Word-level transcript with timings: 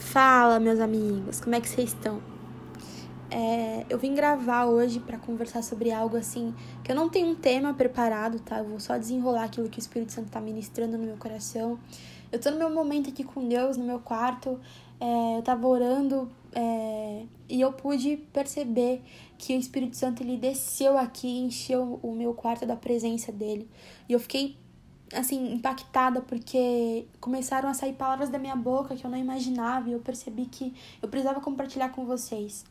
Fala, 0.00 0.58
meus 0.58 0.80
amigos, 0.80 1.40
como 1.40 1.54
é 1.54 1.60
que 1.60 1.68
vocês 1.68 1.90
estão? 1.90 2.20
É, 3.30 3.84
eu 3.88 3.96
vim 3.96 4.12
gravar 4.12 4.64
hoje 4.64 4.98
para 4.98 5.16
conversar 5.18 5.62
sobre 5.62 5.92
algo 5.92 6.16
assim 6.16 6.52
que 6.82 6.90
eu 6.90 6.96
não 6.96 7.08
tenho 7.08 7.28
um 7.28 7.34
tema 7.36 7.72
preparado, 7.74 8.40
tá? 8.40 8.58
Eu 8.58 8.64
vou 8.64 8.80
só 8.80 8.98
desenrolar 8.98 9.44
aquilo 9.44 9.68
que 9.68 9.78
o 9.78 9.80
Espírito 9.80 10.10
Santo 10.10 10.30
tá 10.30 10.40
ministrando 10.40 10.98
no 10.98 11.04
meu 11.04 11.16
coração. 11.16 11.78
Eu 12.32 12.40
tô 12.40 12.50
no 12.50 12.56
meu 12.56 12.70
momento 12.70 13.10
aqui 13.10 13.22
com 13.22 13.46
Deus, 13.46 13.76
no 13.76 13.84
meu 13.84 14.00
quarto, 14.00 14.58
é, 14.98 15.36
eu 15.38 15.42
tava 15.42 15.68
orando 15.68 16.28
é, 16.52 17.24
e 17.48 17.60
eu 17.60 17.72
pude 17.72 18.16
perceber 18.32 19.02
que 19.38 19.54
o 19.54 19.60
Espírito 19.60 19.96
Santo 19.96 20.24
ele 20.24 20.36
desceu 20.38 20.98
aqui 20.98 21.28
encheu 21.28 22.00
o 22.02 22.12
meu 22.12 22.34
quarto 22.34 22.66
da 22.66 22.74
presença 22.74 23.30
dele. 23.30 23.68
E 24.08 24.12
eu 24.14 24.18
fiquei 24.18 24.56
assim, 25.14 25.52
impactada 25.52 26.20
porque 26.20 27.06
começaram 27.20 27.68
a 27.68 27.74
sair 27.74 27.94
palavras 27.94 28.28
da 28.28 28.38
minha 28.38 28.56
boca 28.56 28.94
que 28.96 29.04
eu 29.04 29.10
não 29.10 29.18
imaginava 29.18 29.88
e 29.88 29.92
eu 29.92 30.00
percebi 30.00 30.46
que 30.46 30.74
eu 31.02 31.08
precisava 31.08 31.40
compartilhar 31.40 31.90
com 31.90 32.04
vocês. 32.04 32.64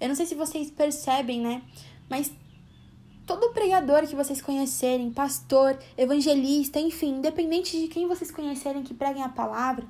Eu 0.00 0.08
não 0.08 0.14
sei 0.14 0.26
se 0.26 0.34
vocês 0.34 0.70
percebem, 0.70 1.40
né? 1.40 1.62
Mas 2.08 2.32
todo 3.26 3.52
pregador 3.52 4.06
que 4.06 4.14
vocês 4.14 4.42
conhecerem, 4.42 5.10
pastor, 5.10 5.78
evangelista, 5.96 6.78
enfim, 6.78 7.16
independente 7.16 7.78
de 7.78 7.88
quem 7.88 8.06
vocês 8.06 8.30
conhecerem 8.30 8.82
que 8.82 8.92
preguem 8.92 9.22
a 9.22 9.28
palavra, 9.28 9.86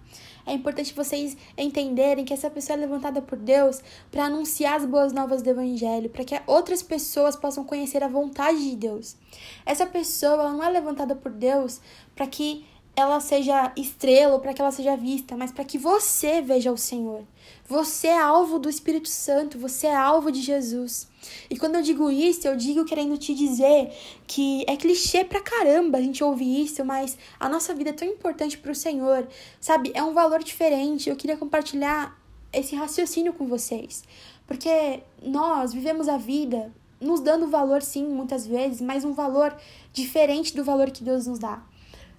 é 0.46 0.52
importante 0.52 0.94
vocês 0.94 1.36
entenderem 1.56 2.24
que 2.24 2.32
essa 2.32 2.50
pessoa 2.50 2.76
é 2.76 2.80
levantada 2.80 3.20
por 3.20 3.38
Deus 3.38 3.80
para 4.10 4.26
anunciar 4.26 4.76
as 4.76 4.84
boas 4.84 5.12
novas 5.12 5.42
do 5.42 5.50
evangelho, 5.50 6.10
para 6.10 6.24
que 6.24 6.40
outras 6.46 6.82
pessoas 6.82 7.34
possam 7.34 7.64
conhecer 7.64 8.02
a 8.02 8.08
vontade 8.08 8.70
de 8.70 8.76
Deus. 8.76 9.16
Essa 9.64 9.86
pessoa 9.86 10.34
ela 10.34 10.52
não 10.52 10.62
é 10.62 10.68
levantada 10.68 11.14
por 11.16 11.32
Deus 11.32 11.80
para 12.14 12.26
que 12.26 12.64
ela 12.96 13.18
seja 13.20 13.72
estrela 13.76 14.34
ou 14.34 14.40
para 14.40 14.54
que 14.54 14.60
ela 14.60 14.70
seja 14.70 14.96
vista, 14.96 15.36
mas 15.36 15.50
para 15.50 15.64
que 15.64 15.76
você 15.76 16.40
veja 16.40 16.72
o 16.72 16.76
Senhor. 16.76 17.24
Você 17.66 18.08
é 18.08 18.18
alvo 18.18 18.58
do 18.58 18.68
Espírito 18.68 19.08
Santo, 19.08 19.58
você 19.58 19.86
é 19.86 19.94
alvo 19.94 20.30
de 20.30 20.40
Jesus. 20.40 21.08
E 21.48 21.58
quando 21.58 21.76
eu 21.76 21.82
digo 21.82 22.10
isso, 22.10 22.46
eu 22.46 22.56
digo 22.56 22.84
querendo 22.84 23.16
te 23.16 23.34
dizer 23.34 23.90
que 24.26 24.64
é 24.68 24.76
clichê 24.76 25.24
pra 25.24 25.40
caramba 25.40 25.98
a 25.98 26.00
gente 26.00 26.22
ouvir 26.22 26.62
isso, 26.62 26.84
mas 26.84 27.16
a 27.40 27.48
nossa 27.48 27.74
vida 27.74 27.90
é 27.90 27.92
tão 27.94 28.06
importante 28.06 28.58
pro 28.58 28.74
Senhor, 28.74 29.26
sabe? 29.60 29.90
É 29.94 30.02
um 30.02 30.12
valor 30.12 30.42
diferente. 30.42 31.08
Eu 31.08 31.16
queria 31.16 31.36
compartilhar 31.36 32.16
esse 32.52 32.76
raciocínio 32.76 33.32
com 33.32 33.46
vocês. 33.46 34.04
Porque 34.46 35.00
nós 35.22 35.72
vivemos 35.72 36.08
a 36.08 36.16
vida 36.16 36.72
nos 37.00 37.20
dando 37.20 37.48
valor, 37.48 37.82
sim, 37.82 38.06
muitas 38.06 38.46
vezes, 38.46 38.80
mas 38.80 39.04
um 39.04 39.12
valor 39.12 39.56
diferente 39.92 40.54
do 40.54 40.64
valor 40.64 40.90
que 40.90 41.02
Deus 41.02 41.26
nos 41.26 41.38
dá. 41.38 41.62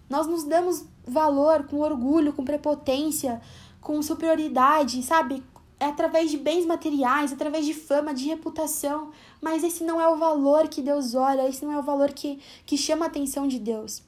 Nós 0.09 0.27
nos 0.27 0.43
damos 0.43 0.85
valor 1.05 1.65
com 1.67 1.79
orgulho, 1.79 2.33
com 2.33 2.43
prepotência, 2.43 3.41
com 3.81 4.01
superioridade, 4.01 5.01
sabe? 5.03 5.43
É 5.79 5.85
através 5.85 6.31
de 6.31 6.37
bens 6.37 6.65
materiais, 6.65 7.33
através 7.33 7.65
de 7.65 7.73
fama, 7.73 8.13
de 8.13 8.25
reputação, 8.25 9.11
mas 9.41 9.63
esse 9.63 9.83
não 9.83 9.99
é 9.99 10.07
o 10.07 10.15
valor 10.15 10.67
que 10.67 10.81
Deus 10.81 11.15
olha, 11.15 11.47
esse 11.47 11.65
não 11.65 11.71
é 11.73 11.77
o 11.77 11.83
valor 11.83 12.13
que, 12.13 12.39
que 12.65 12.77
chama 12.77 13.05
a 13.05 13.07
atenção 13.07 13.47
de 13.47 13.59
Deus. 13.59 14.01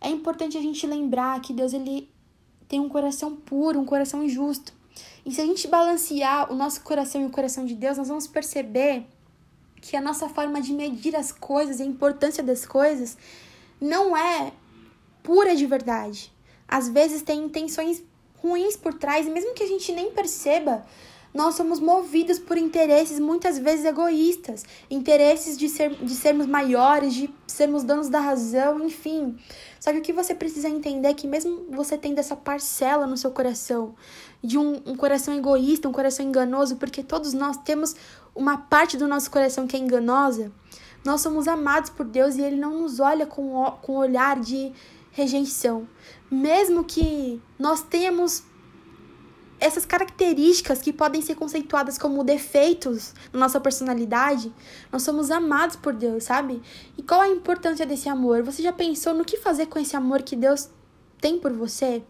É 0.00 0.08
importante 0.08 0.56
a 0.56 0.60
gente 0.62 0.86
lembrar 0.86 1.40
que 1.40 1.52
Deus 1.52 1.72
ele 1.72 2.08
tem 2.68 2.78
um 2.78 2.88
coração 2.88 3.34
puro, 3.34 3.80
um 3.80 3.84
coração 3.84 4.28
justo. 4.28 4.72
E 5.26 5.32
se 5.32 5.40
a 5.40 5.46
gente 5.46 5.66
balancear 5.66 6.52
o 6.52 6.54
nosso 6.54 6.80
coração 6.82 7.20
e 7.22 7.26
o 7.26 7.30
coração 7.30 7.64
de 7.66 7.74
Deus, 7.74 7.98
nós 7.98 8.08
vamos 8.08 8.26
perceber 8.26 9.04
que 9.80 9.96
a 9.96 10.00
nossa 10.00 10.28
forma 10.28 10.60
de 10.60 10.72
medir 10.72 11.16
as 11.16 11.32
coisas 11.32 11.80
e 11.80 11.82
a 11.82 11.86
importância 11.86 12.42
das 12.42 12.64
coisas 12.64 13.16
não 13.80 14.16
é 14.16 14.52
pura 15.28 15.54
de 15.54 15.66
verdade. 15.66 16.32
Às 16.66 16.88
vezes 16.88 17.20
tem 17.20 17.44
intenções 17.44 18.02
ruins 18.36 18.78
por 18.78 18.94
trás, 18.94 19.26
e 19.26 19.30
mesmo 19.30 19.52
que 19.52 19.62
a 19.62 19.66
gente 19.66 19.92
nem 19.92 20.10
perceba, 20.10 20.86
nós 21.34 21.54
somos 21.54 21.80
movidos 21.80 22.38
por 22.38 22.56
interesses 22.56 23.20
muitas 23.20 23.58
vezes 23.58 23.84
egoístas, 23.84 24.64
interesses 24.90 25.58
de, 25.58 25.68
ser, 25.68 25.90
de 25.96 26.14
sermos 26.14 26.46
maiores, 26.46 27.12
de 27.12 27.28
sermos 27.46 27.84
donos 27.84 28.08
da 28.08 28.20
razão, 28.20 28.82
enfim. 28.82 29.36
Só 29.78 29.92
que 29.92 29.98
o 29.98 30.02
que 30.02 30.14
você 30.14 30.34
precisa 30.34 30.66
entender 30.66 31.08
é 31.08 31.14
que 31.14 31.26
mesmo 31.26 31.66
você 31.72 31.98
tendo 31.98 32.18
essa 32.18 32.34
parcela 32.34 33.06
no 33.06 33.18
seu 33.18 33.30
coração, 33.30 33.94
de 34.42 34.56
um, 34.56 34.80
um 34.86 34.96
coração 34.96 35.34
egoísta, 35.34 35.90
um 35.90 35.92
coração 35.92 36.24
enganoso, 36.24 36.76
porque 36.76 37.02
todos 37.02 37.34
nós 37.34 37.58
temos 37.58 37.94
uma 38.34 38.56
parte 38.56 38.96
do 38.96 39.06
nosso 39.06 39.30
coração 39.30 39.66
que 39.66 39.76
é 39.76 39.78
enganosa, 39.78 40.50
nós 41.04 41.20
somos 41.20 41.46
amados 41.46 41.90
por 41.90 42.06
Deus 42.06 42.36
e 42.36 42.42
Ele 42.42 42.56
não 42.56 42.80
nos 42.80 42.98
olha 42.98 43.26
com, 43.26 43.64
com 43.82 43.96
olhar 43.96 44.40
de 44.40 44.72
rejeição. 45.18 45.88
Mesmo 46.30 46.84
que 46.84 47.42
nós 47.58 47.82
tenhamos 47.82 48.44
essas 49.60 49.84
características 49.84 50.80
que 50.80 50.92
podem 50.92 51.20
ser 51.20 51.34
conceituadas 51.34 51.98
como 51.98 52.22
defeitos 52.22 53.12
na 53.32 53.40
nossa 53.40 53.60
personalidade, 53.60 54.52
nós 54.92 55.02
somos 55.02 55.32
amados 55.32 55.74
por 55.74 55.92
Deus, 55.92 56.24
sabe? 56.24 56.62
E 56.96 57.02
qual 57.02 57.20
a 57.20 57.28
importância 57.28 57.84
desse 57.84 58.08
amor? 58.08 58.44
Você 58.44 58.62
já 58.62 58.72
pensou 58.72 59.12
no 59.12 59.24
que 59.24 59.36
fazer 59.36 59.66
com 59.66 59.80
esse 59.80 59.96
amor 59.96 60.22
que 60.22 60.36
Deus 60.36 60.68
tem 61.20 61.38
por 61.38 61.52
você? 61.52 62.02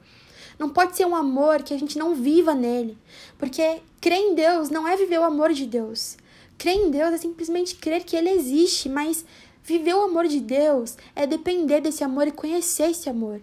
Não 0.59 0.69
pode 0.69 0.95
ser 0.95 1.07
um 1.07 1.17
amor 1.17 1.63
que 1.63 1.73
a 1.73 1.79
gente 1.79 1.99
não 1.99 2.15
viva 2.15 2.55
nele, 2.55 2.99
porque 3.39 3.81
crer 4.01 4.19
em 4.19 4.35
Deus 4.35 4.69
não 4.69 4.87
é 4.87 4.97
viver 4.97 5.19
o 5.19 5.25
amor 5.25 5.55
de 5.55 5.65
Deus. 5.65 6.19
Crer 6.59 6.75
em 6.75 6.91
Deus 6.91 7.15
é 7.15 7.17
simplesmente 7.17 7.77
crer 7.77 8.05
que 8.05 8.17
ele 8.17 8.29
existe, 8.29 8.89
mas 8.89 9.25
Viver 9.69 9.95
o 9.95 10.01
amor 10.01 10.27
de 10.27 10.41
Deus 10.41 10.97
é 11.15 11.27
depender 11.27 11.83
desse 11.83 12.03
amor 12.03 12.27
e 12.27 12.33
conhecer 12.33 12.91
esse 12.91 13.11
amor. 13.11 13.39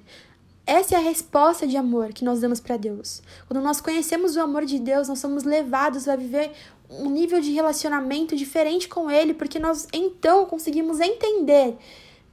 Essa 0.65 0.95
é 0.95 0.97
a 0.97 1.01
resposta 1.01 1.67
de 1.67 1.77
amor 1.77 2.13
que 2.13 2.25
nós 2.25 2.41
damos 2.41 2.59
para 2.59 2.77
Deus. 2.77 3.21
Quando 3.47 3.61
nós 3.61 3.79
conhecemos 3.79 4.35
o 4.35 4.41
amor 4.41 4.65
de 4.65 4.79
Deus, 4.79 5.07
nós 5.07 5.19
somos 5.19 5.43
levados 5.43 6.07
a 6.07 6.15
viver 6.15 6.51
um 6.89 7.11
nível 7.11 7.39
de 7.39 7.51
relacionamento 7.51 8.35
diferente 8.35 8.89
com 8.89 9.11
Ele, 9.11 9.35
porque 9.35 9.59
nós 9.59 9.87
então 9.93 10.47
conseguimos 10.47 10.99
entender 10.99 11.77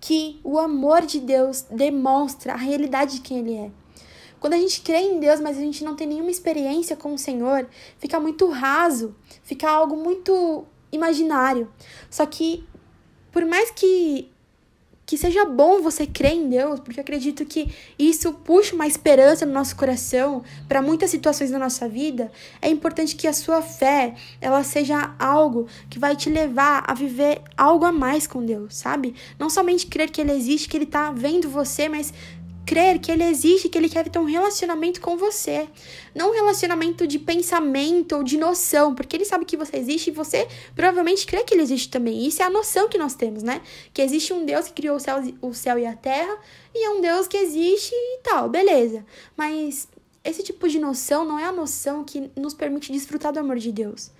que 0.00 0.40
o 0.42 0.58
amor 0.58 1.02
de 1.02 1.20
Deus 1.20 1.66
demonstra 1.70 2.54
a 2.54 2.56
realidade 2.56 3.16
de 3.16 3.20
quem 3.20 3.40
Ele 3.40 3.56
é. 3.56 3.70
Quando 4.40 4.54
a 4.54 4.58
gente 4.58 4.80
crê 4.80 5.00
em 5.00 5.20
Deus, 5.20 5.38
mas 5.38 5.58
a 5.58 5.60
gente 5.60 5.84
não 5.84 5.94
tem 5.94 6.06
nenhuma 6.06 6.30
experiência 6.30 6.96
com 6.96 7.12
o 7.12 7.18
Senhor, 7.18 7.68
fica 7.98 8.18
muito 8.18 8.48
raso, 8.48 9.14
fica 9.42 9.68
algo 9.68 9.98
muito 9.98 10.64
imaginário. 10.90 11.70
Só 12.08 12.24
que 12.24 12.66
por 13.32 13.44
mais 13.44 13.70
que 13.70 14.28
que 15.04 15.18
seja 15.18 15.44
bom 15.44 15.82
você 15.82 16.06
crer 16.06 16.32
em 16.32 16.48
Deus, 16.48 16.80
porque 16.80 17.00
acredito 17.00 17.44
que 17.44 17.70
isso 17.98 18.32
puxa 18.32 18.74
uma 18.74 18.86
esperança 18.86 19.44
no 19.44 19.52
nosso 19.52 19.76
coração 19.76 20.42
para 20.66 20.80
muitas 20.80 21.10
situações 21.10 21.50
da 21.50 21.58
nossa 21.58 21.86
vida, 21.88 22.32
é 22.62 22.70
importante 22.70 23.14
que 23.14 23.26
a 23.26 23.32
sua 23.34 23.60
fé, 23.60 24.14
ela 24.40 24.62
seja 24.64 25.14
algo 25.18 25.66
que 25.90 25.98
vai 25.98 26.16
te 26.16 26.30
levar 26.30 26.84
a 26.86 26.94
viver 26.94 27.42
algo 27.56 27.84
a 27.84 27.92
mais 27.92 28.26
com 28.26 28.42
Deus, 28.42 28.76
sabe? 28.76 29.14
Não 29.38 29.50
somente 29.50 29.86
crer 29.86 30.08
que 30.08 30.20
ele 30.20 30.32
existe, 30.32 30.66
que 30.68 30.78
ele 30.78 30.86
tá 30.86 31.12
vendo 31.12 31.46
você, 31.46 31.90
mas 31.90 32.14
crer 32.66 32.98
que 32.98 33.10
ele 33.10 33.24
existe, 33.24 33.68
que 33.68 33.76
ele 33.76 33.88
quer 33.88 34.08
ter 34.08 34.18
um 34.18 34.24
relacionamento 34.24 35.00
com 35.00 35.16
você. 35.16 35.68
Não 36.14 36.30
um 36.30 36.34
relacionamento 36.34 37.06
de 37.06 37.18
pensamento 37.18 38.16
ou 38.16 38.22
de 38.22 38.36
noção, 38.36 38.94
porque 38.94 39.16
ele 39.16 39.24
sabe 39.24 39.44
que 39.44 39.56
você 39.56 39.76
existe 39.76 40.08
e 40.08 40.12
você 40.12 40.46
provavelmente 40.74 41.26
crê 41.26 41.42
que 41.44 41.54
ele 41.54 41.62
existe 41.62 41.88
também. 41.88 42.26
Isso 42.26 42.42
é 42.42 42.44
a 42.44 42.50
noção 42.50 42.88
que 42.88 42.98
nós 42.98 43.14
temos, 43.14 43.42
né? 43.42 43.60
Que 43.92 44.02
existe 44.02 44.32
um 44.32 44.44
Deus 44.44 44.66
que 44.66 44.74
criou 44.74 44.96
o 44.96 45.00
céu, 45.00 45.22
o 45.40 45.52
céu 45.52 45.78
e 45.78 45.86
a 45.86 45.94
terra 45.94 46.36
e 46.74 46.84
é 46.84 46.90
um 46.90 47.00
Deus 47.00 47.26
que 47.26 47.36
existe 47.36 47.92
e 47.94 48.18
tal, 48.22 48.48
beleza. 48.48 49.04
Mas 49.36 49.88
esse 50.24 50.42
tipo 50.42 50.68
de 50.68 50.78
noção 50.78 51.24
não 51.24 51.38
é 51.38 51.44
a 51.44 51.52
noção 51.52 52.04
que 52.04 52.30
nos 52.36 52.54
permite 52.54 52.92
desfrutar 52.92 53.32
do 53.32 53.40
amor 53.40 53.58
de 53.58 53.72
Deus. 53.72 54.10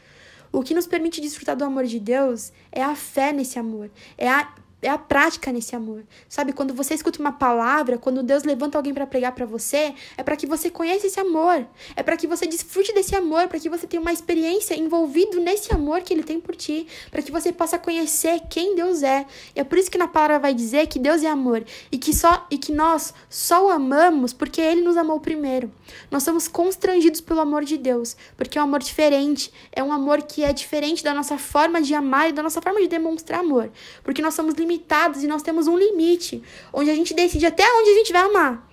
O 0.53 0.63
que 0.63 0.75
nos 0.75 0.87
permite 0.87 1.21
desfrutar 1.21 1.57
do 1.57 1.65
amor 1.65 1.85
de 1.85 1.99
Deus 1.99 2.53
é 2.71 2.83
a 2.83 2.95
fé 2.95 3.33
nesse 3.33 3.59
amor, 3.59 3.91
é 4.19 4.29
a 4.29 4.55
é 4.83 4.89
a 4.89 4.99
prática 4.99 5.53
nesse 5.53 5.77
amor. 5.77 6.03
Sabe, 6.29 6.53
quando 6.53 6.75
você 6.75 6.93
escuta 6.93 7.21
uma 7.21 7.31
palavra, 7.31 7.97
quando 7.97 8.21
Deus 8.23 8.43
levanta 8.43 8.77
alguém 8.77 8.93
para 8.93 9.07
pregar 9.07 9.33
para 9.33 9.47
você, 9.47 9.95
é 10.17 10.23
para 10.25 10.37
que 10.37 10.45
você 10.45 10.69
conheça 10.69 11.07
esse 11.07 11.21
amor, 11.21 11.65
é 11.95 12.03
para 12.03 12.17
que 12.17 12.27
você 12.27 12.47
desfrute 12.47 12.93
desse 12.93 13.15
amor, 13.15 13.47
para 13.47 13.61
que 13.61 13.69
você 13.69 13.87
tenha 13.87 14.01
uma 14.01 14.13
experiência 14.13 14.75
envolvido 14.77 15.39
nesse 15.41 15.73
amor 15.73 16.01
que 16.01 16.13
ele 16.13 16.25
tem 16.25 16.41
por 16.41 16.57
ti, 16.57 16.89
para 17.13 17.23
que 17.23 17.31
você 17.31 17.53
possa 17.53 17.79
conhecer 17.79 18.41
quem 18.51 18.75
Deus 18.75 19.05
é. 19.05 19.25
E 19.55 19.61
é 19.61 19.65
por 19.65 19.79
isso 19.79 19.91
que 19.91 19.97
na 19.97 20.09
palavra 20.09 20.41
vai 20.41 20.53
dizer 20.53 20.89
que 20.89 20.99
Deus 20.99 21.23
é 21.23 21.29
amor 21.29 21.65
e 21.91 21.97
que 21.97 22.13
só 22.13 22.45
e 22.51 22.59
que 22.59 22.73
nós 22.73 23.15
só 23.31 23.67
o 23.67 23.71
amamos 23.71 24.33
porque 24.33 24.61
ele 24.61 24.81
nos 24.81 24.97
amou 24.97 25.21
primeiro. 25.21 25.71
Nós 26.11 26.25
somos 26.25 26.49
constrangidos 26.49 27.21
pelo 27.21 27.41
amor 27.41 27.65
de 27.65 27.79
Deus, 27.79 28.17
porque 28.37 28.59
é 28.59 28.61
um 28.61 28.65
amor 28.65 28.81
diferente, 28.81 29.53
é 29.71 29.83
um 29.83 29.93
amor 29.93 30.23
que 30.23 30.43
é 30.43 30.53
diferente 30.53 31.05
da 31.05 31.15
nossa 31.15 31.39
forma 31.39 31.81
de 31.81 31.95
amar 31.95 32.31
e 32.31 32.33
da 32.33 32.43
nossa 32.43 32.61
forma 32.61 32.81
de 32.81 32.89
demonstrar 32.89 33.41
amor, 33.41 33.71
porque 34.03 34.21
nós 34.21 34.35
somos 34.35 34.55
limitados 34.55 34.72
limitados 34.73 35.23
e 35.23 35.27
nós 35.27 35.43
temos 35.43 35.67
um 35.67 35.77
limite, 35.77 36.43
onde 36.73 36.91
a 36.91 36.95
gente 36.95 37.15
decide 37.15 37.47
até 37.47 37.65
onde 37.65 37.91
a 37.91 37.95
gente 37.95 38.13
vai 38.13 38.23
amar, 38.23 38.69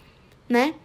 né? 0.47 0.75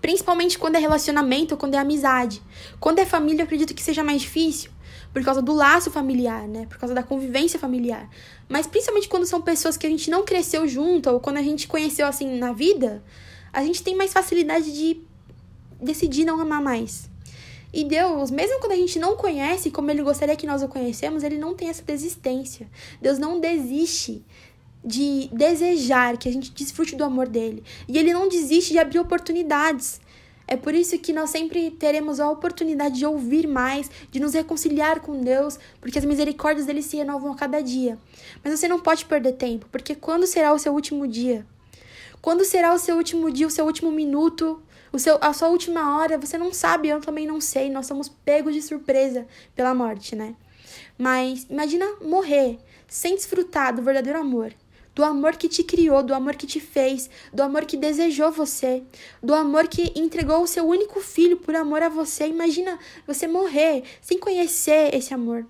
Principalmente 0.00 0.58
quando 0.58 0.74
é 0.74 0.78
relacionamento 0.78 1.56
quando 1.56 1.74
é 1.74 1.78
amizade. 1.78 2.42
Quando 2.80 2.98
é 2.98 3.06
família, 3.06 3.42
eu 3.42 3.44
acredito 3.44 3.72
que 3.72 3.82
seja 3.82 4.02
mais 4.02 4.22
difícil, 4.22 4.70
por 5.12 5.22
causa 5.22 5.40
do 5.40 5.52
laço 5.52 5.90
familiar, 5.90 6.48
né? 6.48 6.66
Por 6.66 6.76
causa 6.76 6.94
da 6.94 7.02
convivência 7.02 7.58
familiar. 7.58 8.10
Mas 8.48 8.66
principalmente 8.66 9.08
quando 9.08 9.26
são 9.26 9.40
pessoas 9.40 9.76
que 9.76 9.86
a 9.86 9.90
gente 9.90 10.10
não 10.10 10.24
cresceu 10.24 10.66
junto 10.66 11.08
ou 11.08 11.20
quando 11.20 11.36
a 11.36 11.42
gente 11.42 11.68
conheceu 11.68 12.06
assim 12.06 12.38
na 12.38 12.52
vida, 12.52 13.02
a 13.52 13.62
gente 13.62 13.82
tem 13.82 13.94
mais 13.94 14.12
facilidade 14.12 14.72
de 14.72 15.00
decidir 15.80 16.24
não 16.24 16.40
amar 16.40 16.60
mais. 16.60 17.11
E 17.72 17.84
Deus, 17.84 18.30
mesmo 18.30 18.60
quando 18.60 18.72
a 18.72 18.76
gente 18.76 18.98
não 18.98 19.16
conhece 19.16 19.70
como 19.70 19.90
Ele 19.90 20.02
gostaria 20.02 20.36
que 20.36 20.46
nós 20.46 20.62
o 20.62 20.68
conhecemos, 20.68 21.22
Ele 21.22 21.38
não 21.38 21.54
tem 21.54 21.68
essa 21.68 21.82
desistência. 21.82 22.68
Deus 23.00 23.18
não 23.18 23.40
desiste 23.40 24.22
de 24.84 25.30
desejar 25.32 26.18
que 26.18 26.28
a 26.28 26.32
gente 26.32 26.50
desfrute 26.50 26.96
do 26.96 27.04
amor 27.04 27.28
dele. 27.28 27.62
E 27.88 27.96
Ele 27.96 28.12
não 28.12 28.28
desiste 28.28 28.72
de 28.72 28.78
abrir 28.78 28.98
oportunidades. 28.98 30.00
É 30.46 30.56
por 30.56 30.74
isso 30.74 30.98
que 30.98 31.12
nós 31.12 31.30
sempre 31.30 31.70
teremos 31.70 32.20
a 32.20 32.28
oportunidade 32.28 32.98
de 32.98 33.06
ouvir 33.06 33.46
mais, 33.46 33.90
de 34.10 34.20
nos 34.20 34.34
reconciliar 34.34 35.00
com 35.00 35.20
Deus, 35.20 35.58
porque 35.80 35.98
as 35.98 36.04
misericórdias 36.04 36.66
dele 36.66 36.82
se 36.82 36.96
renovam 36.96 37.32
a 37.32 37.36
cada 37.36 37.62
dia. 37.62 37.96
Mas 38.44 38.58
você 38.58 38.68
não 38.68 38.80
pode 38.80 39.06
perder 39.06 39.32
tempo, 39.32 39.66
porque 39.72 39.94
quando 39.94 40.26
será 40.26 40.52
o 40.52 40.58
seu 40.58 40.74
último 40.74 41.06
dia? 41.06 41.46
Quando 42.20 42.44
será 42.44 42.74
o 42.74 42.78
seu 42.78 42.96
último 42.96 43.30
dia, 43.30 43.46
o 43.46 43.50
seu 43.50 43.64
último 43.64 43.90
minuto, 43.90 44.60
o 44.92 44.98
seu, 44.98 45.18
a 45.20 45.32
sua 45.32 45.48
última 45.48 45.96
hora? 45.96 46.18
Você 46.18 46.36
não 46.36 46.52
sabe, 46.52 46.88
eu 46.88 47.00
também 47.00 47.26
não 47.26 47.40
sei. 47.40 47.70
Nós 47.70 47.86
somos 47.86 48.08
pegos 48.08 48.54
de 48.54 48.62
surpresa 48.62 49.26
pela 49.54 49.74
morte, 49.74 50.14
né? 50.14 50.34
Mas 50.98 51.46
imagina 51.48 51.86
morrer 52.02 52.58
sem 52.86 53.14
desfrutar 53.14 53.74
do 53.74 53.82
verdadeiro 53.82 54.20
amor 54.20 54.52
do 54.94 55.02
amor 55.02 55.36
que 55.36 55.48
te 55.48 55.64
criou, 55.64 56.02
do 56.02 56.14
amor 56.14 56.36
que 56.36 56.46
te 56.46 56.60
fez, 56.60 57.08
do 57.32 57.42
amor 57.42 57.64
que 57.64 57.76
desejou 57.76 58.30
você, 58.30 58.82
do 59.22 59.34
amor 59.34 59.66
que 59.66 59.92
entregou 59.94 60.42
o 60.42 60.46
seu 60.46 60.66
único 60.66 61.00
filho 61.00 61.38
por 61.38 61.54
amor 61.54 61.82
a 61.82 61.88
você. 61.88 62.26
Imagina 62.26 62.78
você 63.06 63.26
morrer 63.26 63.84
sem 64.00 64.18
conhecer 64.18 64.94
esse 64.94 65.14
amor. 65.14 65.46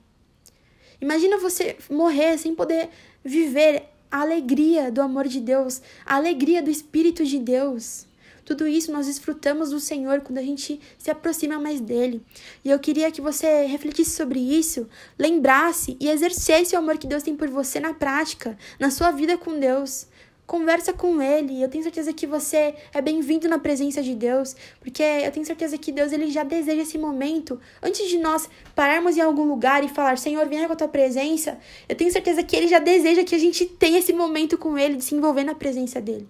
Imagina 1.01 1.39
você 1.39 1.77
morrer 1.91 2.39
sem 2.39 2.55
poder 2.55 2.89
viver 3.25 3.85
a 4.11 4.21
alegria 4.21 4.91
do 4.93 5.03
amor 5.03 5.27
de 5.27 5.41
Deus, 5.41 5.83
a 6.07 6.17
alegria 6.17 6.63
do 6.63 6.71
Espírito 6.71 7.25
de 7.25 7.39
Deus. 7.39 8.07
Tudo 8.45 8.67
isso 8.67 8.93
nós 8.93 9.07
desfrutamos 9.07 9.71
do 9.71 9.81
Senhor 9.81 10.21
quando 10.21 10.39
a 10.39 10.43
gente 10.43 10.81
se 10.99 11.11
aproxima 11.11 11.59
mais 11.59 11.81
dele. 11.81 12.23
E 12.65 12.71
eu 12.71 12.79
queria 12.79 13.11
que 13.11 13.21
você 13.21 13.67
refletisse 13.67 14.11
sobre 14.11 14.39
isso, 14.39 14.89
lembrasse 15.19 15.97
e 16.01 16.09
exercesse 16.09 16.75
o 16.75 16.79
amor 16.79 16.99
que 16.99 17.07
Deus 17.07 17.23
tem 17.23 17.37
por 17.37 17.49
você 17.49 17.79
na 17.79 17.95
prática, 17.95 18.57
na 18.79 18.91
sua 18.91 19.11
vida 19.11 19.39
com 19.39 19.59
Deus. 19.59 20.07
Conversa 20.45 20.93
com 20.93 21.23
ele. 21.23 21.63
Eu 21.63 21.69
tenho 21.69 21.85
certeza 21.85 22.13
que 22.13 22.27
você 22.27 22.75
é 22.93 23.01
bem-vindo 23.01 23.49
na 23.49 23.59
presença 23.59 24.03
de 24.03 24.15
Deus, 24.15 24.57
porque 24.81 25.03
eu 25.03 25.31
tenho 25.31 25.47
certeza 25.47 25.79
que 25.79 25.93
Deus 25.93 26.13
ele 26.13 26.31
já 26.31 26.43
deseja 26.43 26.83
esse 26.83 26.99
momento 26.99 27.61
antes 27.81 28.09
de 28.09 28.19
nós 28.19 28.51
pararmos 28.75 29.17
em 29.17 29.21
algum 29.21 29.45
lugar 29.45 29.85
e 29.85 29.89
falar: 29.89 30.19
"Senhor, 30.19 30.47
venha 30.49 30.67
com 30.67 30.73
a 30.73 30.77
tua 30.77 30.89
presença". 30.89 31.59
Eu 31.89 31.95
tenho 31.95 32.11
certeza 32.13 32.43
que 32.43 32.57
ele 32.57 32.67
já 32.67 32.81
deseja 32.81 33.25
que 33.25 33.35
a 33.35 33.39
gente 33.39 33.65
tenha 33.65 34.01
esse 34.01 34.13
momento 34.13 34.59
com 34.59 34.77
ele, 34.77 34.97
de 34.97 35.05
se 35.05 35.15
envolver 35.15 35.45
na 35.45 35.55
presença 35.55 36.01
dele. 36.01 36.29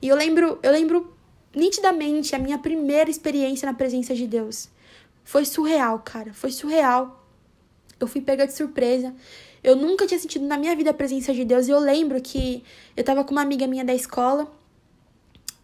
E 0.00 0.08
eu 0.08 0.16
lembro, 0.16 0.58
eu 0.62 0.72
lembro 0.72 1.12
nitidamente 1.54 2.34
a 2.34 2.38
minha 2.38 2.58
primeira 2.58 3.10
experiência 3.10 3.66
na 3.66 3.74
presença 3.74 4.14
de 4.14 4.26
Deus. 4.26 4.68
Foi 5.24 5.44
surreal, 5.44 5.98
cara. 6.00 6.32
Foi 6.32 6.50
surreal. 6.50 7.24
Eu 7.98 8.06
fui 8.06 8.20
pega 8.20 8.46
de 8.46 8.52
surpresa. 8.52 9.14
Eu 9.62 9.76
nunca 9.76 10.06
tinha 10.06 10.18
sentido 10.18 10.44
na 10.44 10.58
minha 10.58 10.74
vida 10.74 10.90
a 10.90 10.94
presença 10.94 11.32
de 11.32 11.44
Deus. 11.44 11.68
E 11.68 11.70
eu 11.70 11.78
lembro 11.78 12.20
que 12.20 12.64
eu 12.96 13.04
tava 13.04 13.22
com 13.24 13.32
uma 13.32 13.42
amiga 13.42 13.66
minha 13.66 13.84
da 13.84 13.94
escola. 13.94 14.50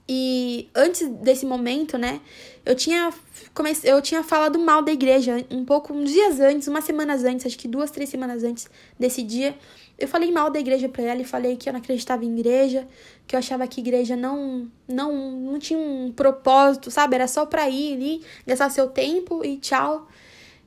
E 0.08 0.70
antes 0.74 1.06
desse 1.06 1.44
momento, 1.44 1.98
né, 1.98 2.20
eu 2.64 2.74
tinha, 2.74 3.12
comece... 3.52 3.86
eu 3.86 4.00
tinha 4.00 4.22
falado 4.22 4.58
mal 4.58 4.80
da 4.80 4.90
igreja 4.90 5.44
um 5.50 5.66
pouco, 5.66 5.92
uns 5.92 6.10
dias 6.10 6.40
antes, 6.40 6.66
umas 6.66 6.84
semanas 6.84 7.24
antes, 7.24 7.44
acho 7.44 7.58
que 7.58 7.68
duas, 7.68 7.90
três 7.90 8.08
semanas 8.08 8.42
antes 8.42 8.70
desse 8.98 9.22
dia. 9.22 9.54
Eu 9.98 10.08
falei 10.08 10.30
mal 10.30 10.48
da 10.48 10.58
igreja 10.58 10.88
pra 10.88 11.02
ela 11.02 11.20
e 11.20 11.24
falei 11.24 11.56
que 11.56 11.68
eu 11.68 11.72
não 11.72 11.80
acreditava 11.80 12.24
em 12.24 12.38
igreja, 12.38 12.88
que 13.26 13.34
eu 13.34 13.38
achava 13.38 13.66
que 13.66 13.80
igreja 13.80 14.16
não 14.16 14.70
não 14.86 15.12
não 15.12 15.58
tinha 15.58 15.78
um 15.78 16.10
propósito, 16.12 16.90
sabe? 16.90 17.16
Era 17.16 17.26
só 17.26 17.44
pra 17.44 17.68
ir 17.68 17.94
ali, 17.94 18.24
gastar 18.46 18.70
seu 18.70 18.88
tempo 18.88 19.44
e 19.44 19.58
tchau. 19.58 20.08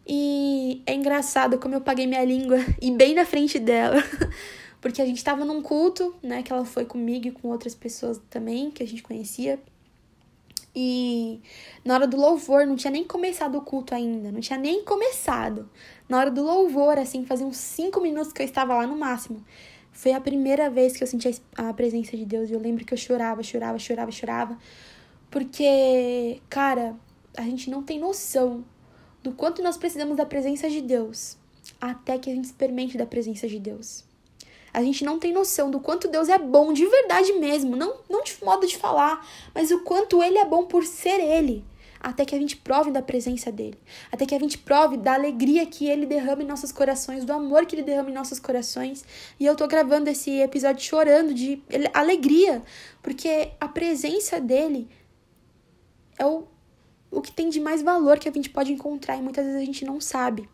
E 0.05 0.81
é 0.85 0.93
engraçado 0.93 1.57
como 1.57 1.75
eu 1.75 1.81
paguei 1.81 2.05
minha 2.05 2.23
língua 2.25 2.57
e 2.81 2.91
bem 2.91 3.15
na 3.15 3.25
frente 3.25 3.57
dela. 3.57 4.03
Porque 4.81 5.01
a 5.01 5.05
gente 5.05 5.23
tava 5.23 5.45
num 5.45 5.61
culto, 5.61 6.15
né, 6.23 6.41
que 6.41 6.51
ela 6.51 6.65
foi 6.65 6.85
comigo 6.85 7.27
e 7.27 7.31
com 7.31 7.47
outras 7.49 7.75
pessoas 7.75 8.19
também 8.29 8.71
que 8.71 8.81
a 8.81 8.87
gente 8.87 9.03
conhecia. 9.03 9.59
E 10.75 11.39
na 11.85 11.93
hora 11.93 12.07
do 12.07 12.17
louvor, 12.17 12.65
não 12.65 12.75
tinha 12.75 12.89
nem 12.89 13.03
começado 13.03 13.57
o 13.57 13.61
culto 13.61 13.93
ainda, 13.93 14.31
não 14.31 14.39
tinha 14.39 14.57
nem 14.57 14.83
começado. 14.83 15.69
Na 16.09 16.17
hora 16.17 16.31
do 16.31 16.41
louvor, 16.43 16.97
assim, 16.97 17.23
fazia 17.25 17.45
uns 17.45 17.57
cinco 17.57 18.01
minutos 18.01 18.33
que 18.33 18.41
eu 18.41 18.45
estava 18.45 18.75
lá 18.75 18.87
no 18.87 18.97
máximo. 18.97 19.45
Foi 19.91 20.13
a 20.13 20.21
primeira 20.21 20.69
vez 20.69 20.95
que 20.95 21.03
eu 21.03 21.07
senti 21.07 21.39
a 21.55 21.73
presença 21.73 22.17
de 22.17 22.25
Deus. 22.25 22.49
E 22.49 22.53
eu 22.53 22.59
lembro 22.59 22.83
que 22.85 22.93
eu 22.93 22.97
chorava, 22.97 23.43
chorava, 23.43 23.77
chorava, 23.77 24.11
chorava. 24.11 24.57
Porque, 25.29 26.41
cara, 26.49 26.95
a 27.37 27.43
gente 27.43 27.69
não 27.69 27.83
tem 27.83 27.99
noção 27.99 28.65
do 29.21 29.31
quanto 29.33 29.61
nós 29.61 29.77
precisamos 29.77 30.17
da 30.17 30.25
presença 30.25 30.69
de 30.69 30.81
Deus 30.81 31.37
até 31.79 32.17
que 32.17 32.29
a 32.29 32.33
gente 32.33 32.45
experimente 32.45 32.97
da 32.97 33.05
presença 33.05 33.47
de 33.47 33.59
Deus. 33.59 34.10
A 34.73 34.81
gente 34.81 35.03
não 35.03 35.19
tem 35.19 35.33
noção 35.33 35.69
do 35.69 35.79
quanto 35.79 36.07
Deus 36.07 36.29
é 36.29 36.37
bom 36.37 36.71
de 36.71 36.85
verdade 36.85 37.33
mesmo, 37.33 37.75
não, 37.75 37.95
não 38.09 38.23
de 38.23 38.35
modo 38.43 38.65
de 38.65 38.77
falar, 38.77 39.25
mas 39.53 39.71
o 39.71 39.81
quanto 39.81 40.23
Ele 40.23 40.37
é 40.37 40.45
bom 40.45 40.65
por 40.65 40.85
ser 40.85 41.19
Ele, 41.19 41.65
até 41.99 42.25
que 42.25 42.33
a 42.33 42.39
gente 42.39 42.55
prove 42.55 42.89
da 42.89 43.01
presença 43.01 43.51
dele, 43.51 43.77
até 44.11 44.25
que 44.25 44.33
a 44.33 44.39
gente 44.39 44.57
prove 44.57 44.97
da 44.97 45.13
alegria 45.13 45.65
que 45.65 45.87
Ele 45.87 46.05
derrama 46.05 46.41
em 46.41 46.47
nossos 46.47 46.71
corações, 46.71 47.25
do 47.25 47.33
amor 47.33 47.65
que 47.65 47.75
Ele 47.75 47.83
derrama 47.83 48.09
em 48.09 48.13
nossos 48.13 48.39
corações. 48.39 49.05
E 49.39 49.45
eu 49.45 49.55
tô 49.55 49.67
gravando 49.67 50.09
esse 50.09 50.39
episódio 50.39 50.83
chorando 50.83 51.33
de 51.33 51.61
alegria, 51.93 52.63
porque 53.03 53.51
a 53.59 53.67
presença 53.67 54.39
dele 54.39 54.89
é 56.17 56.25
o, 56.25 56.47
o 57.11 57.21
que 57.21 57.31
tem 57.31 57.49
de 57.49 57.59
mais 57.59 57.81
valor 57.81 58.17
que 58.19 58.29
a 58.29 58.31
gente 58.31 58.49
pode 58.49 58.71
encontrar 58.71 59.17
e 59.17 59.21
muitas 59.21 59.45
vezes 59.45 59.61
a 59.61 59.65
gente 59.65 59.83
não 59.83 59.99
sabe. 59.99 60.49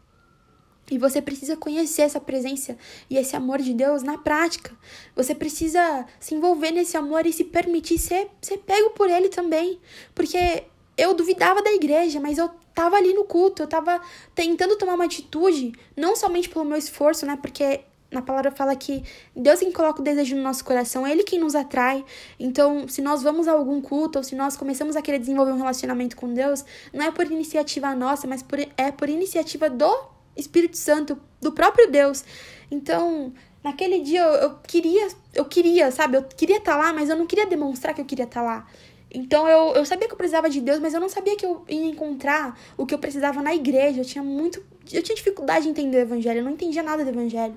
E 0.90 0.98
você 0.98 1.22
precisa 1.22 1.58
conhecer 1.58 2.04
essa 2.04 2.20
presença 2.20 2.78
e 3.10 3.18
esse 3.18 3.36
amor 3.36 3.62
de 3.62 3.74
Deus 3.74 4.04
na 4.04 4.18
prática. 4.18 4.72
Você 5.16 5.36
precisa 5.36 6.06
se 6.20 6.34
envolver 6.34 6.72
nesse 6.72 6.96
amor 6.96 7.26
e 7.26 7.34
se 7.34 7.44
permitir 7.44 7.98
ser, 7.98 8.30
ser 8.42 8.58
pego 8.60 8.92
por 8.92 9.10
ele 9.10 9.28
também. 9.28 9.80
Porque 10.16 10.64
eu 10.98 11.14
duvidava 11.14 11.62
da 11.62 11.74
igreja, 11.74 12.20
mas 12.20 12.38
eu 12.38 12.50
tava 12.74 12.96
ali 12.96 13.14
no 13.14 13.26
culto, 13.26 13.64
eu 13.64 13.68
tava 13.68 14.00
tentando 14.34 14.78
tomar 14.78 14.96
uma 14.96 15.06
atitude, 15.06 15.74
não 15.96 16.16
somente 16.16 16.48
pelo 16.48 16.64
meu 16.64 16.78
esforço, 16.78 17.26
né? 17.26 17.38
Porque 17.42 17.82
na 18.10 18.22
palavra 18.22 18.52
fala 18.52 18.76
que 18.76 19.04
Deus 19.36 19.60
quem 19.60 19.72
coloca 19.72 20.00
o 20.00 20.04
desejo 20.04 20.36
no 20.36 20.42
nosso 20.42 20.64
coração, 20.64 21.06
é 21.06 21.12
Ele 21.12 21.24
quem 21.24 21.40
nos 21.40 21.54
atrai. 21.54 22.06
Então, 22.40 22.88
se 22.88 23.02
nós 23.02 23.22
vamos 23.22 23.48
a 23.48 23.52
algum 23.52 23.82
culto, 23.82 24.20
ou 24.20 24.24
se 24.24 24.36
nós 24.36 24.56
começamos 24.56 24.96
a 24.96 25.02
querer 25.02 25.20
desenvolver 25.20 25.52
um 25.52 25.58
relacionamento 25.58 26.16
com 26.16 26.34
Deus, 26.34 26.64
não 26.94 27.04
é 27.04 27.12
por 27.12 27.26
iniciativa 27.26 27.94
nossa, 27.94 28.26
mas 28.26 28.42
por, 28.42 28.60
é 28.60 28.92
por 28.92 29.10
iniciativa 29.10 29.70
do 29.70 30.17
Espírito 30.38 30.78
Santo, 30.78 31.20
do 31.42 31.52
próprio 31.52 31.90
Deus. 31.90 32.24
Então, 32.70 33.34
naquele 33.64 34.00
dia 34.00 34.22
eu, 34.22 34.34
eu 34.36 34.56
queria, 34.60 35.08
eu 35.34 35.46
queria, 35.46 35.92
sabe? 35.92 36.18
Eu 36.18 36.24
queria 36.24 36.58
estar 36.58 36.74
tá 36.74 36.78
lá, 36.78 36.94
mas 36.94 37.10
eu 37.10 37.16
não 37.16 37.26
queria 37.26 37.46
demonstrar 37.46 37.94
que 37.94 38.02
eu 38.02 38.06
queria 38.06 38.26
estar 38.26 38.42
tá 38.42 38.46
lá. 38.46 38.68
Então 39.10 39.48
eu, 39.48 39.74
eu 39.76 39.86
sabia 39.86 40.08
que 40.08 40.14
eu 40.14 40.18
precisava 40.18 40.50
de 40.50 40.60
Deus, 40.60 40.80
mas 40.80 40.94
eu 40.94 41.00
não 41.00 41.10
sabia 41.10 41.36
que 41.36 41.46
eu 41.46 41.64
ia 41.68 41.86
encontrar 41.86 42.60
o 42.76 42.86
que 42.86 42.94
eu 42.94 43.00
precisava 43.00 43.42
na 43.42 43.56
igreja. 43.56 44.02
Eu 44.02 44.06
tinha 44.06 44.24
muito. 44.24 44.64
Eu 44.92 45.02
tinha 45.02 45.16
dificuldade 45.16 45.64
de 45.64 45.70
entender 45.72 45.98
o 45.98 46.02
evangelho, 46.02 46.40
eu 46.40 46.44
não 46.44 46.52
entendia 46.52 46.84
nada 46.84 47.04
do 47.04 47.10
evangelho. 47.10 47.56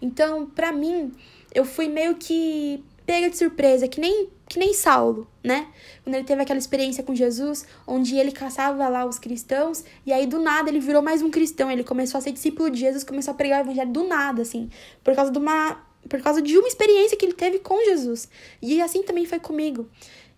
Então, 0.00 0.46
para 0.46 0.70
mim, 0.70 1.12
eu 1.52 1.64
fui 1.64 1.88
meio 1.88 2.14
que 2.14 2.84
pega 3.08 3.30
de 3.30 3.38
surpresa, 3.38 3.88
que 3.88 3.98
nem, 3.98 4.28
que 4.46 4.58
nem 4.58 4.74
Saulo, 4.74 5.26
né? 5.42 5.68
Quando 6.04 6.14
ele 6.14 6.24
teve 6.24 6.42
aquela 6.42 6.58
experiência 6.58 7.02
com 7.02 7.14
Jesus, 7.14 7.64
onde 7.86 8.14
ele 8.14 8.30
caçava 8.30 8.86
lá 8.86 9.06
os 9.06 9.18
cristãos, 9.18 9.82
e 10.04 10.12
aí 10.12 10.26
do 10.26 10.38
nada 10.38 10.68
ele 10.68 10.78
virou 10.78 11.00
mais 11.00 11.22
um 11.22 11.30
cristão, 11.30 11.70
ele 11.70 11.82
começou 11.82 12.18
a 12.18 12.20
ser 12.20 12.32
discípulo 12.32 12.68
de 12.68 12.78
Jesus, 12.78 13.02
começou 13.04 13.32
a 13.32 13.34
pregar 13.34 13.60
o 13.60 13.64
evangelho 13.64 13.90
do 13.90 14.04
nada, 14.04 14.42
assim, 14.42 14.68
por 15.02 15.14
causa 15.14 15.32
de 15.32 15.38
uma 15.38 15.82
por 16.06 16.20
causa 16.22 16.40
de 16.42 16.56
uma 16.56 16.68
experiência 16.68 17.16
que 17.16 17.24
ele 17.24 17.32
teve 17.32 17.58
com 17.58 17.82
Jesus. 17.84 18.28
E 18.62 18.80
assim 18.80 19.02
também 19.02 19.24
foi 19.24 19.40
comigo. 19.40 19.88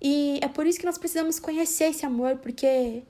E 0.01 0.39
é 0.41 0.49
por 0.49 0.65
isso 0.67 0.79
que 0.79 0.87
nós 0.87 0.97
precisamos 0.97 1.39
conhecer 1.41 1.91
esse 1.91 2.07
amor, 2.07 2.37
porque 2.37 3.03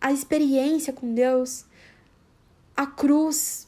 a 0.00 0.12
experiência 0.12 0.92
com 0.92 1.12
Deus, 1.14 1.64
a 2.76 2.86
cruz, 2.86 3.66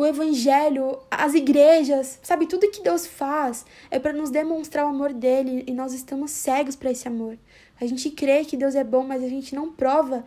o 0.00 0.06
evangelho, 0.06 0.98
as 1.10 1.34
igrejas, 1.34 2.18
sabe, 2.22 2.46
tudo 2.46 2.70
que 2.70 2.82
Deus 2.82 3.06
faz 3.06 3.66
é 3.90 3.98
para 3.98 4.14
nos 4.14 4.30
demonstrar 4.30 4.86
o 4.86 4.88
amor 4.88 5.12
dele 5.12 5.62
e 5.66 5.72
nós 5.74 5.92
estamos 5.92 6.30
cegos 6.30 6.74
para 6.74 6.90
esse 6.90 7.06
amor. 7.06 7.36
A 7.78 7.84
gente 7.84 8.08
crê 8.08 8.42
que 8.44 8.56
Deus 8.56 8.74
é 8.74 8.82
bom, 8.82 9.04
mas 9.04 9.22
a 9.22 9.28
gente 9.28 9.54
não 9.54 9.70
prova 9.70 10.24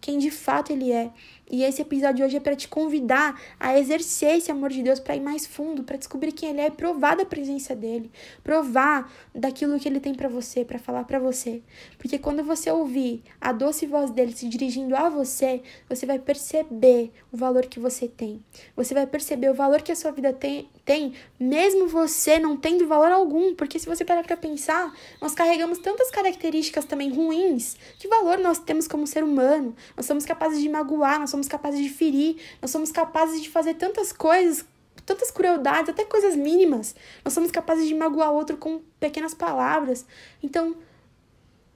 quem 0.00 0.18
de 0.18 0.30
fato 0.30 0.72
ele 0.72 0.92
é. 0.92 1.10
E 1.48 1.62
esse 1.62 1.80
episódio 1.80 2.16
de 2.16 2.22
hoje 2.24 2.36
é 2.36 2.40
para 2.40 2.56
te 2.56 2.66
convidar 2.66 3.40
a 3.58 3.78
exercer 3.78 4.36
esse 4.36 4.50
amor 4.50 4.70
de 4.70 4.82
Deus 4.82 4.98
para 4.98 5.14
ir 5.14 5.20
mais 5.20 5.46
fundo, 5.46 5.84
para 5.84 5.96
descobrir 5.96 6.32
quem 6.32 6.50
ele 6.50 6.60
é 6.60 6.66
e 6.66 6.70
provar 6.70 7.16
da 7.16 7.24
presença 7.24 7.74
dele, 7.74 8.10
provar 8.42 9.12
daquilo 9.32 9.78
que 9.78 9.88
ele 9.88 10.00
tem 10.00 10.12
para 10.12 10.28
você, 10.28 10.64
para 10.64 10.78
falar 10.78 11.04
para 11.04 11.20
você. 11.20 11.62
Porque 11.98 12.18
quando 12.18 12.42
você 12.42 12.70
ouvir 12.70 13.22
a 13.40 13.52
doce 13.52 13.86
voz 13.86 14.10
dele 14.10 14.32
se 14.32 14.48
dirigindo 14.48 14.96
a 14.96 15.08
você, 15.08 15.62
você 15.88 16.04
vai 16.04 16.18
perceber 16.18 17.12
o 17.32 17.36
valor 17.36 17.66
que 17.66 17.78
você 17.78 18.08
tem. 18.08 18.42
Você 18.74 18.92
vai 18.92 19.06
perceber 19.06 19.48
o 19.48 19.54
valor 19.54 19.82
que 19.82 19.92
a 19.92 19.96
sua 19.96 20.10
vida 20.10 20.32
tem, 20.32 20.68
tem, 20.84 21.12
mesmo 21.38 21.86
você 21.86 22.40
não 22.40 22.56
tendo 22.56 22.88
valor 22.88 23.12
algum, 23.12 23.54
porque 23.54 23.78
se 23.78 23.86
você 23.86 24.04
parar 24.04 24.24
para 24.24 24.36
pensar, 24.36 24.92
nós 25.20 25.34
carregamos 25.34 25.78
tantas 25.78 26.10
características 26.10 26.84
também 26.84 27.10
ruins. 27.10 27.76
Que 27.98 28.08
valor 28.08 28.38
nós 28.38 28.58
temos 28.58 28.88
como 28.88 29.06
ser 29.06 29.22
humano? 29.22 29.76
Nós 29.96 30.06
somos 30.06 30.24
capazes 30.24 30.60
de 30.60 30.68
magoar, 30.68 31.20
nós 31.20 31.35
somos 31.36 31.48
capazes 31.48 31.80
de 31.80 31.90
ferir, 31.90 32.36
nós 32.62 32.70
somos 32.70 32.90
capazes 32.90 33.42
de 33.42 33.50
fazer 33.50 33.74
tantas 33.74 34.12
coisas 34.12 34.64
tantas 35.04 35.30
crueldades, 35.30 35.90
até 35.90 36.04
coisas 36.04 36.34
mínimas. 36.34 36.96
Nós 37.24 37.32
somos 37.32 37.52
capazes 37.52 37.86
de 37.86 37.94
magoar 37.94 38.32
o 38.32 38.34
outro 38.34 38.56
com 38.56 38.80
pequenas 38.98 39.34
palavras. 39.34 40.04
Então, 40.42 40.74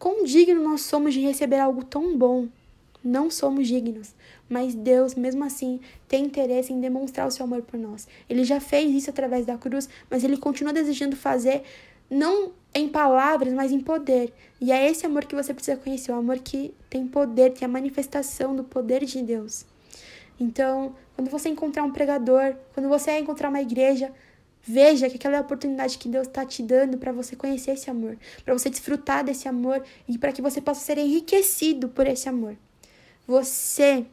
quão 0.01 0.25
digno 0.25 0.61
nós 0.61 0.81
somos 0.81 1.15
de 1.15 1.21
receber 1.21 1.61
algo 1.61 1.85
tão 1.85 2.19
bom? 2.19 2.49
Não 3.05 3.31
somos 3.31 3.69
dignos, 3.69 4.17
mas 4.49 4.75
Deus, 4.75 5.15
mesmo 5.15 5.45
assim, 5.45 5.79
tem 6.09 6.25
interesse 6.25 6.73
em 6.73 6.81
demonstrar 6.81 7.29
o 7.29 7.31
seu 7.31 7.45
amor 7.45 7.63
por 7.63 7.79
nós. 7.79 8.09
Ele 8.29 8.43
já 8.43 8.59
fez 8.59 8.93
isso 8.93 9.11
através 9.11 9.47
da 9.47 9.57
cruz, 9.57 9.89
mas 10.11 10.25
ele 10.25 10.37
continua 10.37 10.73
desejando 10.73 11.15
fazer, 11.15 11.63
não 12.11 12.53
em 12.75 12.89
palavras, 12.89 13.53
mas 13.53 13.73
em 13.73 13.81
poder. 13.81 14.33
E 14.61 14.71
é 14.71 14.91
esse 14.91 15.07
amor 15.07 15.25
que 15.25 15.35
você 15.35 15.53
precisa 15.53 15.77
conhecer, 15.77 16.13
o 16.13 16.17
amor 16.17 16.39
que 16.39 16.75
tem 16.89 17.07
poder, 17.07 17.53
tem 17.53 17.67
a 17.67 17.69
manifestação 17.69 18.55
do 18.55 18.65
poder 18.65 19.05
de 19.05 19.23
Deus. 19.23 19.65
Então, 20.39 20.95
quando 21.15 21.31
você 21.31 21.49
encontrar 21.49 21.83
um 21.83 21.93
pregador, 21.93 22.55
quando 22.73 22.89
você 22.89 23.19
encontrar 23.19 23.49
uma 23.49 23.61
igreja, 23.61 24.13
Veja 24.63 25.09
que 25.09 25.17
aquela 25.17 25.37
é 25.37 25.39
a 25.39 25.43
oportunidade 25.43 25.97
que 25.97 26.09
Deus 26.09 26.27
está 26.27 26.45
te 26.45 26.63
dando 26.63 26.99
para 26.99 27.13
você 27.13 27.35
conhecer 27.35 27.73
esse 27.73 27.89
amor, 27.89 28.19
para 28.45 28.53
você 28.53 28.69
desfrutar 28.69 29.25
desse 29.25 29.49
amor 29.49 29.83
e 30.07 30.19
para 30.19 30.33
que 30.33 30.43
você 30.43 30.61
possa 30.61 30.81
ser 30.81 30.99
enriquecido 30.99 31.89
por 31.89 32.07
esse 32.07 32.29
amor. 32.29 32.57
Você 33.27 34.05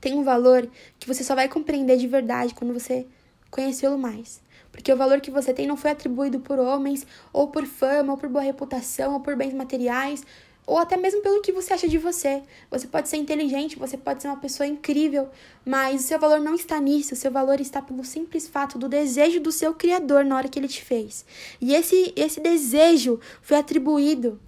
tem 0.00 0.14
um 0.14 0.22
valor 0.22 0.68
que 0.98 1.08
você 1.08 1.24
só 1.24 1.34
vai 1.34 1.48
compreender 1.48 1.96
de 1.96 2.06
verdade 2.06 2.54
quando 2.54 2.72
você 2.72 3.06
conhecê-lo 3.50 3.98
mais. 3.98 4.40
Porque 4.74 4.92
o 4.92 4.96
valor 4.96 5.20
que 5.20 5.30
você 5.30 5.54
tem 5.54 5.68
não 5.68 5.76
foi 5.76 5.92
atribuído 5.92 6.40
por 6.40 6.58
homens, 6.58 7.06
ou 7.32 7.46
por 7.46 7.64
fama, 7.64 8.12
ou 8.12 8.18
por 8.18 8.28
boa 8.28 8.42
reputação, 8.42 9.12
ou 9.12 9.20
por 9.20 9.36
bens 9.36 9.54
materiais, 9.54 10.24
ou 10.66 10.78
até 10.78 10.96
mesmo 10.96 11.22
pelo 11.22 11.40
que 11.40 11.52
você 11.52 11.74
acha 11.74 11.86
de 11.86 11.96
você. 11.96 12.42
Você 12.72 12.88
pode 12.88 13.08
ser 13.08 13.18
inteligente, 13.18 13.78
você 13.78 13.96
pode 13.96 14.20
ser 14.20 14.26
uma 14.26 14.36
pessoa 14.36 14.66
incrível, 14.66 15.28
mas 15.64 16.02
o 16.02 16.08
seu 16.08 16.18
valor 16.18 16.40
não 16.40 16.56
está 16.56 16.80
nisso. 16.80 17.14
O 17.14 17.16
seu 17.16 17.30
valor 17.30 17.60
está 17.60 17.80
pelo 17.80 18.04
simples 18.04 18.48
fato 18.48 18.76
do 18.76 18.88
desejo 18.88 19.38
do 19.38 19.52
seu 19.52 19.72
Criador 19.74 20.24
na 20.24 20.36
hora 20.36 20.48
que 20.48 20.58
ele 20.58 20.66
te 20.66 20.82
fez. 20.82 21.24
E 21.60 21.72
esse, 21.72 22.12
esse 22.16 22.40
desejo 22.40 23.20
foi 23.42 23.58
atribuído 23.58 24.40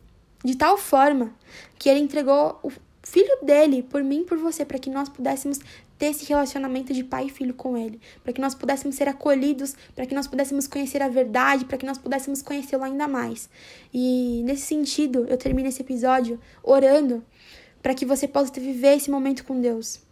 de 0.44 0.56
tal 0.56 0.76
forma 0.76 1.32
que 1.78 1.88
ele 1.88 2.00
entregou 2.00 2.58
o, 2.64 2.72
filho 3.06 3.38
dele, 3.40 3.84
por 3.84 4.02
mim 4.02 4.24
por 4.24 4.36
você, 4.36 4.64
para 4.64 4.80
que 4.80 4.90
nós 4.90 5.08
pudéssemos 5.08 5.60
ter 5.98 6.06
esse 6.06 6.24
relacionamento 6.26 6.92
de 6.92 7.02
pai 7.02 7.26
e 7.26 7.30
filho 7.30 7.54
com 7.54 7.76
ele, 7.76 8.00
para 8.22 8.32
que 8.32 8.40
nós 8.40 8.54
pudéssemos 8.54 8.96
ser 8.96 9.08
acolhidos, 9.08 9.74
para 9.94 10.06
que 10.06 10.14
nós 10.14 10.26
pudéssemos 10.26 10.66
conhecer 10.66 11.02
a 11.02 11.08
verdade, 11.08 11.64
para 11.64 11.78
que 11.78 11.86
nós 11.86 11.98
pudéssemos 11.98 12.42
conhecê-lo 12.42 12.84
ainda 12.84 13.08
mais. 13.08 13.48
E 13.92 14.42
nesse 14.44 14.62
sentido, 14.62 15.26
eu 15.28 15.36
termino 15.36 15.68
esse 15.68 15.82
episódio 15.82 16.40
orando 16.62 17.24
para 17.82 17.94
que 17.94 18.04
você 18.04 18.26
possa 18.26 18.52
viver 18.60 18.96
esse 18.96 19.10
momento 19.10 19.44
com 19.44 19.60
Deus. 19.60 20.05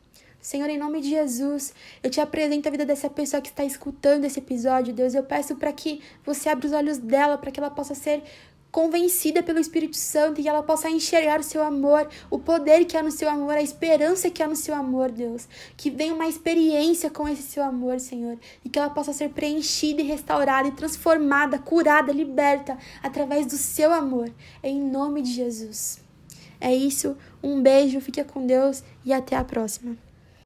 Senhor, 0.44 0.68
em 0.68 0.76
nome 0.76 1.00
de 1.00 1.08
Jesus, 1.08 1.72
eu 2.02 2.10
te 2.10 2.20
apresento 2.20 2.68
a 2.68 2.70
vida 2.70 2.84
dessa 2.84 3.08
pessoa 3.08 3.40
que 3.40 3.48
está 3.48 3.64
escutando 3.64 4.26
esse 4.26 4.40
episódio, 4.40 4.92
Deus. 4.92 5.14
Eu 5.14 5.22
peço 5.22 5.56
para 5.56 5.72
que 5.72 6.02
você 6.22 6.50
abra 6.50 6.66
os 6.66 6.72
olhos 6.74 6.98
dela, 6.98 7.38
para 7.38 7.50
que 7.50 7.58
ela 7.58 7.70
possa 7.70 7.94
ser 7.94 8.22
convencida 8.70 9.42
pelo 9.42 9.58
Espírito 9.58 9.96
Santo 9.96 10.42
e 10.42 10.46
ela 10.46 10.62
possa 10.62 10.90
enxergar 10.90 11.40
o 11.40 11.42
seu 11.42 11.62
amor, 11.62 12.06
o 12.28 12.38
poder 12.38 12.84
que 12.84 12.94
há 12.94 13.02
no 13.02 13.10
seu 13.10 13.30
amor, 13.30 13.54
a 13.54 13.62
esperança 13.62 14.28
que 14.28 14.42
há 14.42 14.46
no 14.46 14.54
seu 14.54 14.74
amor, 14.74 15.10
Deus. 15.10 15.48
Que 15.78 15.88
venha 15.88 16.12
uma 16.14 16.28
experiência 16.28 17.08
com 17.08 17.26
esse 17.26 17.44
seu 17.44 17.62
amor, 17.62 17.98
Senhor, 17.98 18.38
e 18.62 18.68
que 18.68 18.78
ela 18.78 18.90
possa 18.90 19.14
ser 19.14 19.30
preenchida 19.30 20.02
e 20.02 20.06
restaurada 20.06 20.68
e 20.68 20.72
transformada, 20.72 21.58
curada, 21.58 22.12
liberta 22.12 22.76
através 23.02 23.46
do 23.46 23.56
seu 23.56 23.94
amor. 23.94 24.30
Em 24.62 24.78
nome 24.78 25.22
de 25.22 25.32
Jesus. 25.32 26.00
É 26.60 26.74
isso, 26.74 27.16
um 27.42 27.62
beijo, 27.62 27.98
fique 27.98 28.22
com 28.24 28.46
Deus 28.46 28.84
e 29.06 29.10
até 29.10 29.36
a 29.36 29.42
próxima. 29.42 29.96